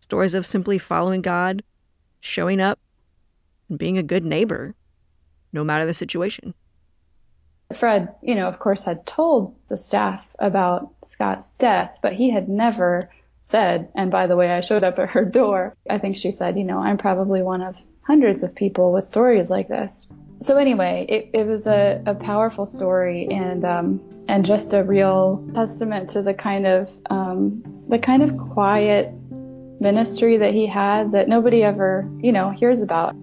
[0.00, 1.62] Stories of simply following God,
[2.20, 2.78] showing up,
[3.70, 4.74] and being a good neighbor,
[5.54, 6.52] no matter the situation.
[7.74, 12.46] Fred, you know, of course, had told the staff about Scott's death, but he had
[12.46, 13.08] never
[13.42, 15.74] said, and by the way, I showed up at her door.
[15.88, 17.74] I think she said, you know, I'm probably one of
[18.06, 20.12] hundreds of people with stories like this.
[20.38, 25.46] So anyway, it, it was a, a powerful story and um, and just a real
[25.54, 29.12] testament to the kind of um, the kind of quiet
[29.80, 33.14] ministry that he had that nobody ever you know hears about.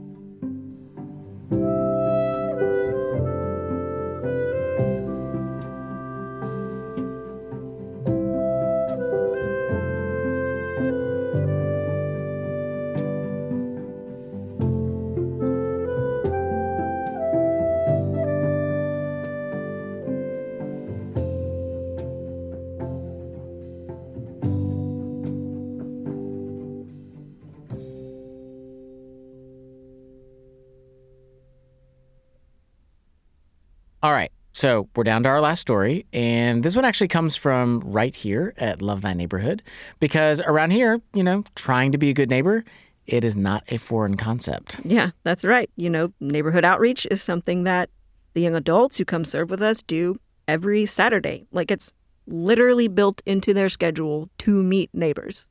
[34.61, 38.53] So we're down to our last story, and this one actually comes from right here
[38.57, 39.63] at Love Thy Neighborhood,
[39.99, 42.63] because around here, you know, trying to be a good neighbor,
[43.07, 44.79] it is not a foreign concept.
[44.83, 45.67] Yeah, that's right.
[45.77, 47.89] You know, neighborhood outreach is something that
[48.35, 51.47] the young adults who come serve with us do every Saturday.
[51.51, 51.91] Like it's
[52.27, 55.47] literally built into their schedule to meet neighbors.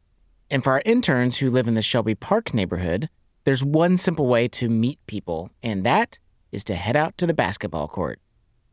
[0.52, 3.08] And for our interns who live in the Shelby Park neighborhood,
[3.42, 6.20] there's one simple way to meet people, and that
[6.52, 8.20] is to head out to the basketball court.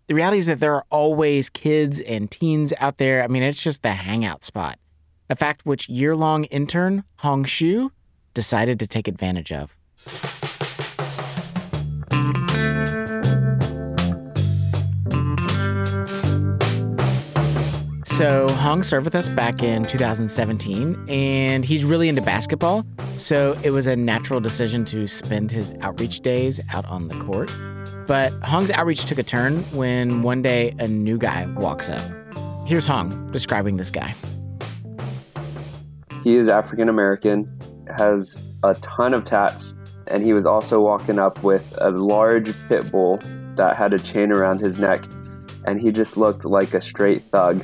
[0.08, 3.24] The reality is that there are always kids and teens out there.
[3.24, 4.80] I mean, it's just the hangout spot.
[5.30, 7.92] A fact which year long intern Hong Shu
[8.34, 9.76] decided to take advantage of.
[18.18, 22.84] So Hong served with us back in 2017, and he's really into basketball.
[23.18, 27.52] So it was a natural decision to spend his outreach days out on the court.
[28.08, 32.02] But Hong's outreach took a turn when one day a new guy walks up.
[32.66, 34.16] Here's Hong describing this guy.
[36.24, 37.48] He is African American,
[37.96, 39.76] has a ton of tats,
[40.08, 43.20] and he was also walking up with a large pit bull
[43.58, 45.06] that had a chain around his neck,
[45.68, 47.64] and he just looked like a straight thug.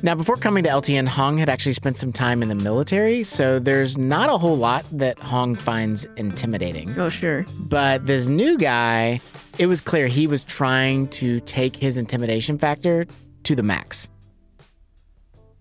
[0.00, 3.58] Now, before coming to LTN, Hong had actually spent some time in the military, so
[3.58, 6.96] there's not a whole lot that Hong finds intimidating.
[7.00, 7.44] Oh, sure.
[7.58, 9.20] But this new guy,
[9.58, 13.06] it was clear he was trying to take his intimidation factor
[13.42, 14.08] to the max.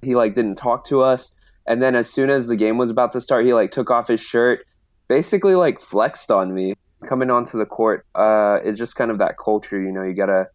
[0.03, 1.33] He like didn't talk to us,
[1.65, 4.07] and then as soon as the game was about to start, he like took off
[4.07, 4.67] his shirt,
[5.07, 6.75] basically like flexed on me.
[7.05, 10.03] Coming onto the court uh, is just kind of that culture, you know.
[10.03, 10.49] You gotta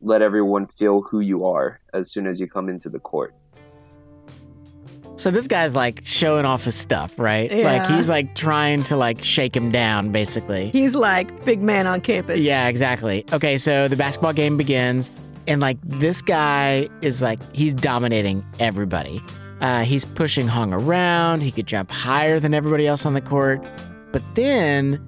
[0.00, 3.34] let everyone feel who you are as soon as you come into the court.
[5.16, 7.50] So this guy's like showing off his stuff, right?
[7.50, 7.72] Yeah.
[7.72, 10.66] Like he's like trying to like shake him down basically.
[10.68, 12.40] He's like big man on campus.
[12.40, 13.24] Yeah, exactly.
[13.32, 15.10] Okay, so the basketball game begins
[15.46, 19.22] and like this guy is like he's dominating everybody.
[19.60, 21.42] Uh, he's pushing Hong around.
[21.42, 23.64] He could jump higher than everybody else on the court.
[24.12, 25.02] But then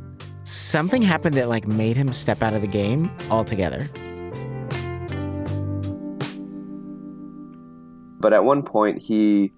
[0.45, 3.89] something happened that like made him step out of the game altogether.
[8.21, 9.53] But at one point, he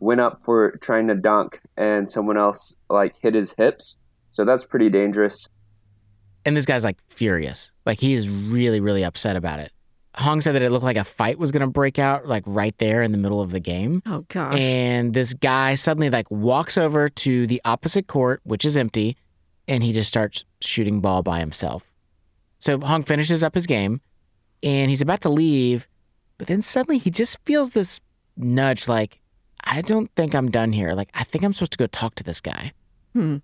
[0.00, 3.96] went up for trying to dunk, and someone else like hit his hips.
[4.30, 5.48] So that's pretty dangerous.
[6.44, 7.72] And this guy's like furious.
[7.84, 9.72] Like he is really, really upset about it.
[10.14, 13.02] Hong said that it looked like a fight was gonna break out, like right there
[13.02, 14.02] in the middle of the game.
[14.06, 14.58] Oh gosh.
[14.58, 19.16] And this guy suddenly like walks over to the opposite court, which is empty,
[19.66, 21.90] and he just starts shooting ball by himself.
[22.58, 24.00] So Hong finishes up his game,
[24.62, 25.86] and he's about to leave,
[26.38, 28.00] but then suddenly he just feels this
[28.36, 29.20] nudge, like,
[29.66, 30.92] I don't think I'm done here.
[30.92, 32.72] Like I think I'm supposed to go talk to this guy.
[33.12, 33.38] Hmm.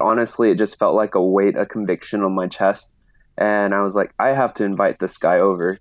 [0.00, 2.94] Honestly, it just felt like a weight, a conviction on my chest.
[3.38, 5.78] And I was like, I have to invite this guy over.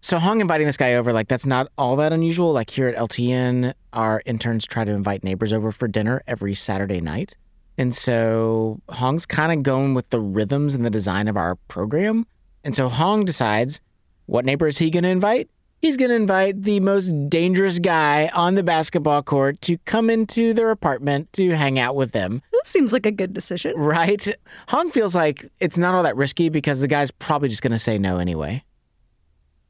[0.00, 2.52] So Hong inviting this guy over, like that's not all that unusual.
[2.52, 7.00] Like here at LTN, our interns try to invite neighbors over for dinner every Saturday
[7.00, 7.36] night.
[7.78, 12.26] And so Hong's kind of going with the rhythms and the design of our program.
[12.64, 13.80] And so Hong decides
[14.26, 15.48] what neighbor is he going to invite?
[15.80, 20.54] He's going to invite the most dangerous guy on the basketball court to come into
[20.54, 22.40] their apartment to hang out with them.
[22.52, 23.74] That seems like a good decision.
[23.76, 24.28] Right?
[24.68, 27.78] Hong feels like it's not all that risky because the guy's probably just going to
[27.78, 28.62] say no anyway.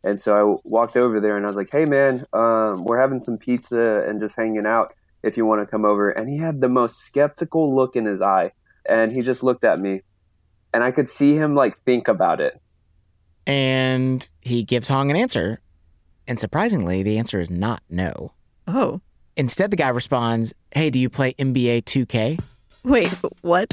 [0.04, 3.20] And so I walked over there and I was like, hey, man, um, we're having
[3.20, 6.10] some pizza and just hanging out if you want to come over.
[6.10, 8.52] And he had the most skeptical look in his eye.
[8.86, 10.02] And he just looked at me.
[10.74, 12.60] And I could see him like think about it.
[13.46, 15.60] And he gives Hong an answer.
[16.26, 18.32] And surprisingly, the answer is not no.
[18.66, 19.00] Oh.
[19.36, 22.40] Instead, the guy responds, Hey, do you play NBA 2K?
[22.84, 23.08] Wait,
[23.42, 23.72] what?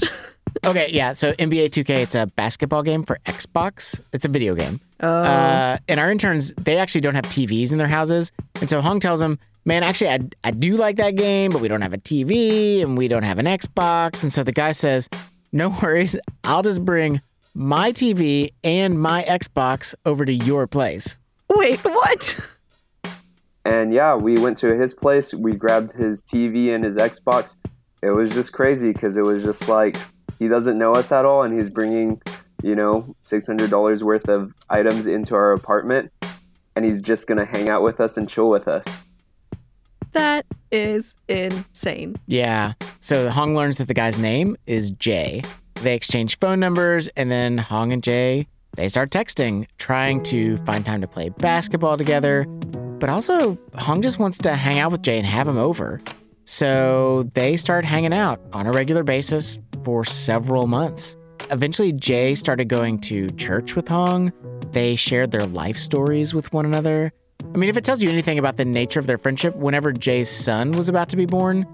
[0.66, 1.14] okay, yeah.
[1.14, 4.00] So NBA 2K, it's a basketball game for Xbox.
[4.14, 4.80] It's a video game.
[5.00, 5.08] Oh.
[5.08, 8.32] Uh, and our interns, they actually don't have TVs in their houses.
[8.62, 11.68] And so Hong tells them, Man, actually, I, I do like that game, but we
[11.68, 14.24] don't have a TV and we don't have an Xbox.
[14.24, 15.10] And so the guy says,
[15.52, 16.16] No worries.
[16.44, 17.22] I'll just bring
[17.54, 21.20] my TV and my Xbox over to your place.
[21.50, 22.40] Wait, what?
[23.66, 25.34] And yeah, we went to his place.
[25.34, 27.56] We grabbed his TV and his Xbox.
[28.02, 29.98] It was just crazy because it was just like
[30.38, 32.22] he doesn't know us at all, and he's bringing,
[32.64, 36.12] you know, six hundred dollars worth of items into our apartment,
[36.76, 38.86] and he's just gonna hang out with us and chill with us.
[40.14, 42.16] That is insane.
[42.26, 42.74] Yeah.
[43.00, 45.44] So Hong learns that the guy's name is Jay.
[45.82, 50.86] They exchange phone numbers, and then Hong and Jay they start texting, trying to find
[50.86, 52.46] time to play basketball together.
[52.46, 56.02] But also, Hong just wants to hang out with Jay and have him over.
[56.46, 61.16] So they start hanging out on a regular basis for several months.
[61.52, 64.32] eventually, Jay started going to church with Hong.
[64.72, 67.12] They shared their life stories with one another.
[67.54, 70.30] I mean, if it tells you anything about the nature of their friendship, whenever Jay's
[70.30, 71.66] son was about to be born,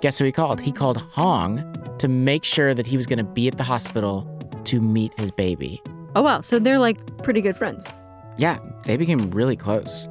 [0.00, 0.60] guess who he called?
[0.60, 1.64] He called Hong
[1.98, 4.26] to make sure that he was going to be at the hospital
[4.64, 5.82] to meet his baby.
[6.14, 6.40] Oh, wow.
[6.40, 7.88] So they're like pretty good friends.
[8.36, 10.08] Yeah, they became really close.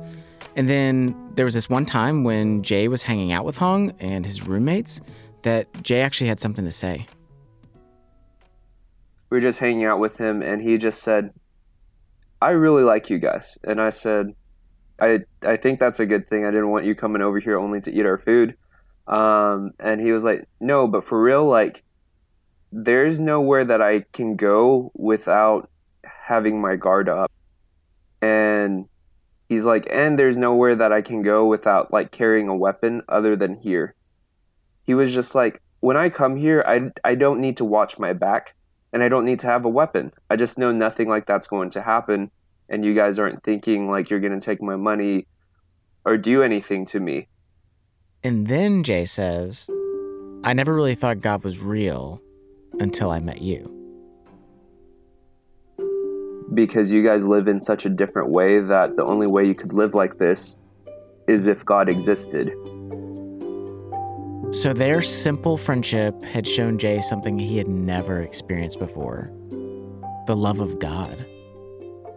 [0.55, 4.26] And then there was this one time when Jay was hanging out with Hong and
[4.26, 4.99] his roommates
[5.43, 7.05] that Jay actually had something to say.
[9.30, 11.34] We were just hanging out with him, and he just said,
[12.41, 13.57] I really like you guys.
[13.63, 14.34] And I said,
[14.99, 16.45] I, I think that's a good thing.
[16.45, 18.57] I didn't want you coming over here only to eat our food.
[19.08, 21.84] Um, and he was like, No, but for real, like,
[22.72, 25.70] there's nowhere that I can go without
[26.03, 27.32] having my guard up.
[28.22, 28.88] And
[29.47, 33.36] he's like, and there's nowhere that I can go without like carrying a weapon other
[33.36, 33.95] than here.
[34.84, 38.14] He was just like, when I come here, I, I don't need to watch my
[38.14, 38.55] back
[38.91, 40.12] and I don't need to have a weapon.
[40.30, 42.32] I just know nothing like that's going to happen.
[42.70, 45.28] And you guys aren't thinking like you're going to take my money
[46.03, 47.28] or do anything to me.
[48.24, 49.70] And then Jay says,
[50.43, 52.22] I never really thought God was real
[52.80, 53.74] until I met you.
[56.53, 59.74] Because you guys live in such a different way that the only way you could
[59.74, 60.55] live like this
[61.28, 62.51] is if God existed.
[64.51, 69.32] So their simple friendship had shown Jay something he had never experienced before
[70.26, 71.26] the love of God.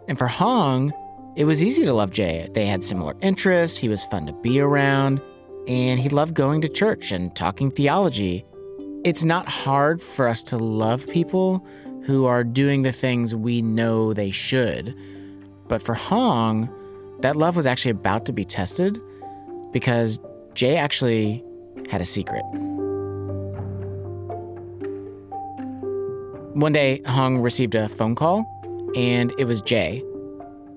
[0.07, 0.93] And for Hong,
[1.35, 2.49] it was easy to love Jay.
[2.53, 5.21] They had similar interests, he was fun to be around,
[5.67, 8.45] and he loved going to church and talking theology.
[9.03, 11.65] It's not hard for us to love people
[12.03, 14.95] who are doing the things we know they should.
[15.67, 16.69] But for Hong,
[17.21, 18.99] that love was actually about to be tested
[19.71, 20.19] because
[20.53, 21.43] Jay actually
[21.89, 22.43] had a secret.
[26.53, 28.45] One day, Hong received a phone call,
[28.95, 30.03] and it was Jay.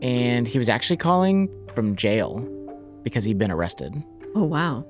[0.03, 2.39] And he was actually calling from jail
[3.03, 3.93] because he'd been arrested.
[4.35, 4.85] Oh, wow.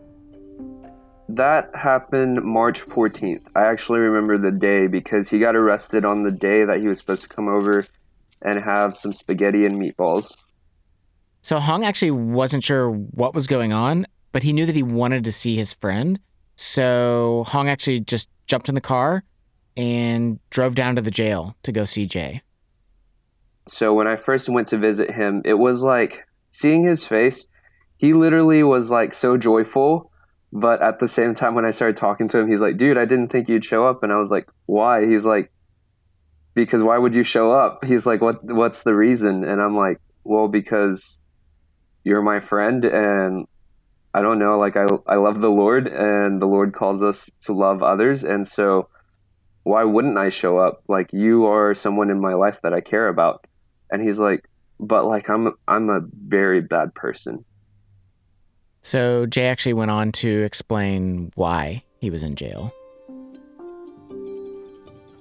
[1.28, 3.42] That happened March 14th.
[3.54, 6.98] I actually remember the day because he got arrested on the day that he was
[6.98, 7.84] supposed to come over
[8.42, 10.36] and have some spaghetti and meatballs.
[11.42, 15.24] So Hong actually wasn't sure what was going on, but he knew that he wanted
[15.24, 16.20] to see his friend.
[16.56, 19.24] So Hong actually just jumped in the car
[19.76, 22.42] and drove down to the jail to go see Jay.
[23.66, 27.46] So when I first went to visit him, it was like seeing his face,
[28.04, 30.10] he literally was like so joyful
[30.54, 33.06] but at the same time, when I started talking to him, he's like, dude, I
[33.06, 34.04] didn't think you'd show up.
[34.04, 35.04] And I was like, why?
[35.04, 35.50] He's like,
[36.54, 37.84] because why would you show up?
[37.84, 39.42] He's like, what, what's the reason?
[39.42, 41.20] And I'm like, well, because
[42.04, 43.48] you're my friend and
[44.14, 47.52] I don't know, like I, I love the Lord and the Lord calls us to
[47.52, 48.22] love others.
[48.22, 48.88] And so
[49.64, 50.84] why wouldn't I show up?
[50.86, 53.44] Like you are someone in my life that I care about.
[53.90, 54.48] And he's like,
[54.78, 57.44] but like I'm, I'm a very bad person.
[58.84, 62.70] So Jay actually went on to explain why he was in jail.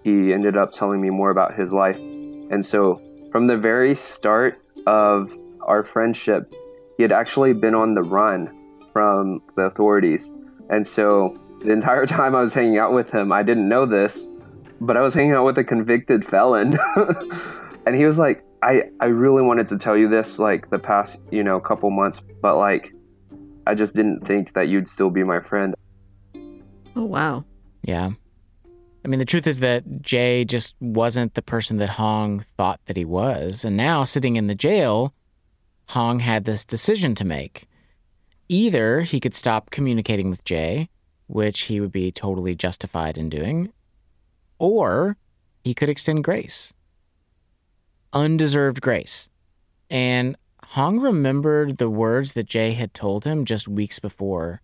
[0.03, 1.97] He ended up telling me more about his life.
[1.97, 3.01] And so
[3.31, 6.53] from the very start of our friendship,
[6.97, 8.53] he had actually been on the run
[8.91, 10.35] from the authorities.
[10.69, 14.29] And so the entire time I was hanging out with him, I didn't know this,
[14.81, 16.77] but I was hanging out with a convicted felon.
[17.85, 21.21] and he was like, I, I really wanted to tell you this like the past,
[21.31, 22.93] you know, couple months, but like
[23.65, 25.73] I just didn't think that you'd still be my friend.
[26.95, 27.45] Oh, wow.
[27.83, 28.11] Yeah.
[29.03, 32.97] I mean, the truth is that Jay just wasn't the person that Hong thought that
[32.97, 33.65] he was.
[33.65, 35.13] And now, sitting in the jail,
[35.89, 37.67] Hong had this decision to make.
[38.47, 40.89] Either he could stop communicating with Jay,
[41.27, 43.71] which he would be totally justified in doing,
[44.59, 45.17] or
[45.63, 46.73] he could extend grace.
[48.13, 49.29] Undeserved grace.
[49.89, 50.37] And
[50.73, 54.59] Hong remembered the words that Jay had told him just weeks before.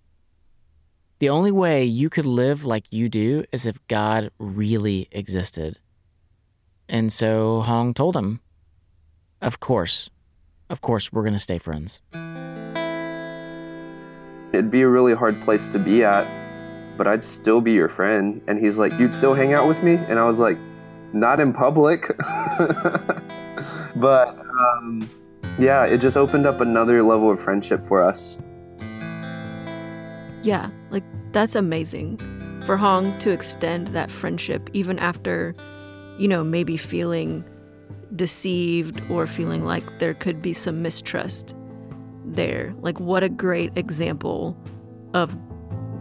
[1.20, 5.78] The only way you could live like you do is if God really existed.
[6.88, 8.40] And so Hong told him,
[9.40, 10.10] Of course,
[10.68, 12.02] of course, we're going to stay friends.
[14.52, 16.26] It'd be a really hard place to be at,
[16.98, 18.42] but I'd still be your friend.
[18.48, 19.94] And he's like, You'd still hang out with me?
[19.94, 20.58] And I was like,
[21.14, 22.08] Not in public.
[23.96, 25.08] but, um,
[25.60, 28.40] yeah, it just opened up another level of friendship for us.
[30.42, 32.18] Yeah, like that's amazing
[32.66, 35.56] for Hong to extend that friendship even after,
[36.18, 37.44] you know, maybe feeling
[38.16, 41.56] deceived or feeling like there could be some mistrust
[42.26, 42.74] there.
[42.82, 44.58] Like, what a great example
[45.14, 45.38] of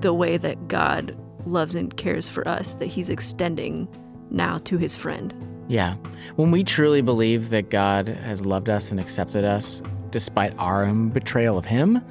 [0.00, 3.88] the way that God loves and cares for us, that He's extending
[4.30, 5.34] now to his friend.
[5.68, 5.94] Yeah.
[6.36, 11.10] When we truly believe that God has loved us and accepted us despite our own
[11.10, 12.02] betrayal of him,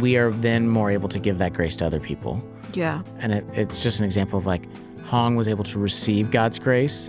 [0.00, 2.42] we are then more able to give that grace to other people.
[2.74, 3.02] Yeah.
[3.20, 4.64] And it, it's just an example of like
[5.04, 7.08] Hong was able to receive God's grace,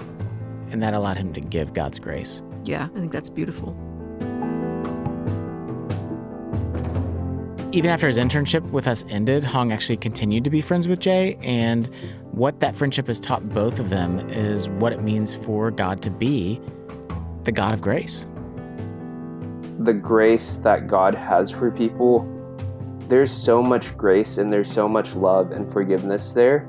[0.71, 2.41] and that allowed him to give God's grace.
[2.63, 3.75] Yeah, I think that's beautiful.
[7.71, 11.37] Even after his internship with us ended, Hong actually continued to be friends with Jay,
[11.41, 11.89] and
[12.31, 16.09] what that friendship has taught both of them is what it means for God to
[16.09, 16.61] be
[17.43, 18.27] the God of grace.
[19.79, 22.27] The grace that God has for people,
[23.07, 26.67] there's so much grace and there's so much love and forgiveness there.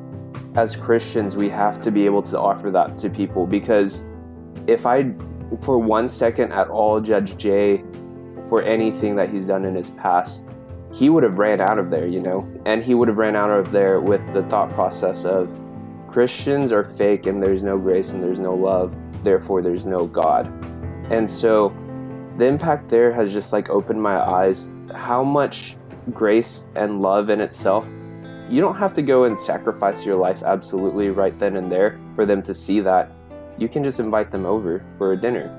[0.54, 4.04] As Christians, we have to be able to offer that to people because
[4.66, 5.12] if I,
[5.60, 7.84] for one second at all, judge Jay
[8.48, 10.48] for anything that he's done in his past,
[10.92, 13.50] he would have ran out of there, you know, and he would have ran out
[13.50, 15.56] of there with the thought process of
[16.08, 20.46] Christians are fake and there's no grace and there's no love, therefore there's no God.
[21.10, 21.72] And so
[22.36, 25.76] the impact there has just like opened my eyes how much
[26.12, 27.88] grace and love in itself.
[28.48, 32.26] You don't have to go and sacrifice your life absolutely right then and there for
[32.26, 33.12] them to see that.
[33.58, 35.56] You can just invite them over for a dinner.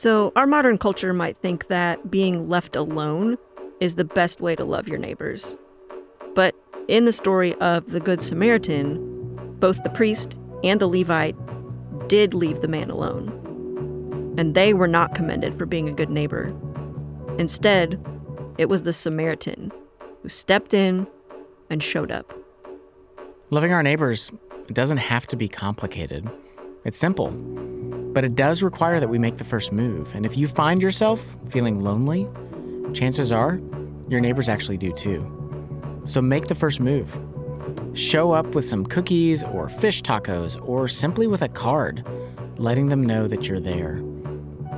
[0.00, 3.36] So, our modern culture might think that being left alone
[3.80, 5.58] is the best way to love your neighbors.
[6.34, 6.54] But
[6.88, 8.96] in the story of the Good Samaritan,
[9.58, 11.36] both the priest and the Levite
[12.08, 13.28] did leave the man alone.
[14.38, 16.50] And they were not commended for being a good neighbor.
[17.38, 18.02] Instead,
[18.56, 19.70] it was the Samaritan
[20.22, 21.08] who stepped in
[21.68, 22.32] and showed up.
[23.50, 24.32] Loving our neighbors
[24.68, 26.26] doesn't have to be complicated,
[26.84, 27.30] it's simple.
[27.30, 30.14] But it does require that we make the first move.
[30.14, 32.28] And if you find yourself feeling lonely,
[32.92, 33.60] chances are
[34.08, 35.24] your neighbors actually do too.
[36.04, 37.20] So make the first move.
[37.92, 42.04] Show up with some cookies or fish tacos or simply with a card,
[42.56, 43.96] letting them know that you're there.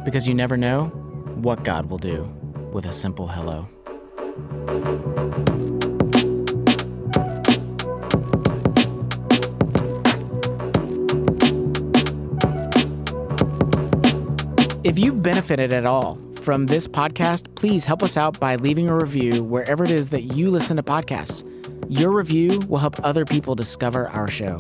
[0.05, 0.87] Because you never know
[1.37, 2.25] what God will do
[2.73, 3.69] with a simple hello.
[14.93, 18.95] If you benefited at all from this podcast, please help us out by leaving a
[18.95, 21.49] review wherever it is that you listen to podcasts.
[21.89, 24.59] Your review will help other people discover our show.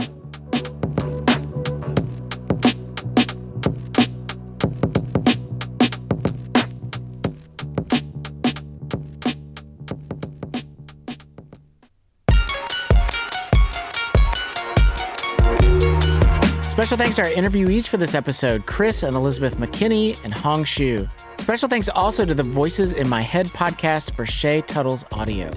[16.83, 21.09] Special thanks to our interviewees for this episode, Chris and Elizabeth McKinney and Hong Shu.
[21.37, 25.53] Special thanks also to the Voices in My Head podcast for Shea Tuttle's audio.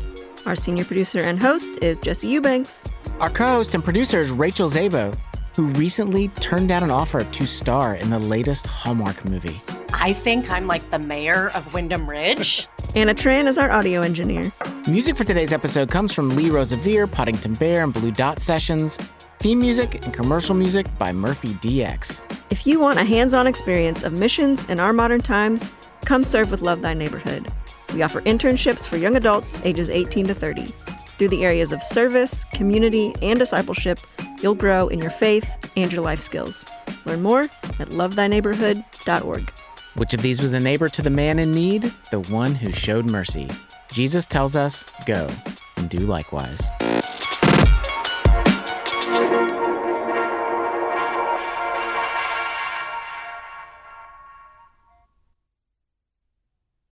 [0.45, 2.87] Our senior producer and host is Jesse Eubanks.
[3.19, 5.17] Our co host and producer is Rachel Zabo,
[5.55, 9.59] who recently turned down an offer to star in the latest Hallmark movie.
[9.93, 12.67] I think I'm like the mayor of Windham Ridge.
[12.95, 14.53] Anna Tran is our audio engineer.
[14.87, 18.99] Music for today's episode comes from Lee Rosevere, Poddington Bear, and Blue Dot Sessions.
[19.45, 22.23] Theme music and commercial music by Murphy DX.
[22.49, 25.69] If you want a hands on experience of missions in our modern times,
[26.03, 27.53] come serve with Love Thy Neighborhood.
[27.93, 30.73] We offer internships for young adults ages 18 to 30.
[31.19, 33.99] Through the areas of service, community, and discipleship,
[34.41, 36.65] you'll grow in your faith and your life skills.
[37.05, 39.53] Learn more at lovethyneighborhood.org.
[39.93, 41.93] Which of these was a neighbor to the man in need?
[42.09, 43.47] The one who showed mercy.
[43.91, 45.29] Jesus tells us, Go
[45.75, 46.67] and do likewise.